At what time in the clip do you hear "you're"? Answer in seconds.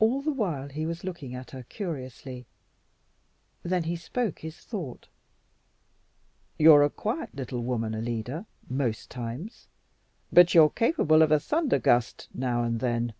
6.56-6.82, 10.54-10.70